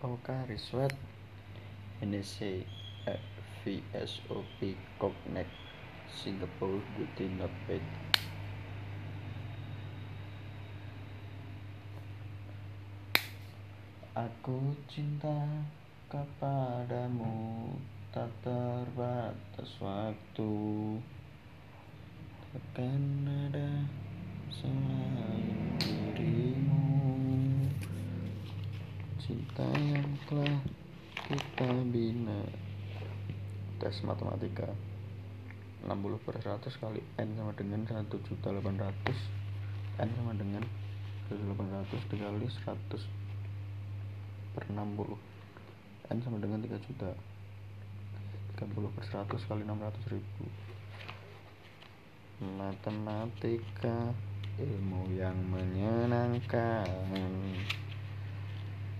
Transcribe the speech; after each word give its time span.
Okari 0.00 0.56
Sweat 0.56 0.96
NEC 2.00 2.64
VSOP 3.60 4.58
Cognac 4.96 5.44
Singapore 6.08 6.80
Beauty 6.96 7.28
Not 7.36 7.52
Bad 7.68 7.84
Aku 14.16 14.72
cinta 14.88 15.36
kepadamu 16.08 17.76
tak 18.08 18.32
terbatas 18.40 19.70
waktu. 19.84 20.52
Takkan 22.48 23.04
ada 23.28 23.59
Cinta 29.30 29.62
yang 29.78 30.10
telah 30.26 30.58
kita 31.30 31.70
bina. 31.94 32.42
Tes 33.78 34.02
matematika. 34.02 34.66
60 35.86 36.18
per 36.26 36.34
100 36.42 36.66
kali 36.82 36.98
N 37.14 37.38
sama 37.38 37.54
dengan 37.54 37.86
1 37.86 38.10
juta 38.10 38.50
800 38.50 38.90
N 40.02 40.10
sama 40.18 40.34
dengan 40.34 40.66
1800 41.30 42.10
dikali 42.10 42.50
100 42.50 42.74
per 44.58 44.66
60 44.66 45.14
N 46.10 46.18
sama 46.26 46.42
dengan 46.42 46.58
3 46.66 46.74
juta. 46.90 47.14
30 48.58 48.66
per 48.98 49.04
100 49.14 49.46
kali 49.46 49.62
600 49.62 50.10
ribu. 50.10 50.44
Matematika 52.58 54.10
ilmu 54.58 55.06
yang 55.14 55.38
menyenangkan 55.54 56.82